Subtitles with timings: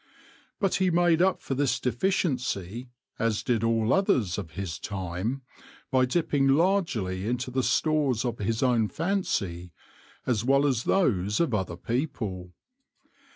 [0.59, 5.43] But he made up for this deficiency, as did all others of his time,
[5.91, 9.71] by dipping largely into the stores of his own fancy
[10.25, 12.51] as well as those of other people.